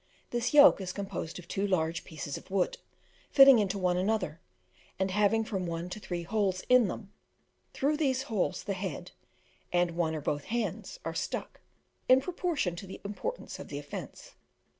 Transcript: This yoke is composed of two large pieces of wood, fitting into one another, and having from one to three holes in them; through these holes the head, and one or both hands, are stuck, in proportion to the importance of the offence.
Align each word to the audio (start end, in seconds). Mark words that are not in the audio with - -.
This 0.31 0.51
yoke 0.51 0.81
is 0.81 0.93
composed 0.93 1.37
of 1.37 1.47
two 1.47 1.67
large 1.67 2.05
pieces 2.05 2.35
of 2.35 2.49
wood, 2.49 2.79
fitting 3.29 3.59
into 3.59 3.77
one 3.77 3.97
another, 3.97 4.41
and 4.97 5.11
having 5.11 5.43
from 5.43 5.67
one 5.67 5.89
to 5.91 5.99
three 5.99 6.23
holes 6.23 6.63
in 6.69 6.87
them; 6.87 7.13
through 7.71 7.97
these 7.97 8.23
holes 8.23 8.63
the 8.63 8.73
head, 8.73 9.11
and 9.71 9.91
one 9.91 10.15
or 10.15 10.21
both 10.21 10.45
hands, 10.45 10.99
are 11.05 11.13
stuck, 11.13 11.61
in 12.09 12.19
proportion 12.19 12.75
to 12.77 12.87
the 12.87 12.99
importance 13.05 13.59
of 13.59 13.67
the 13.67 13.77
offence. 13.77 14.33